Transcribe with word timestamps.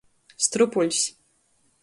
Strupuļs. 0.45 1.03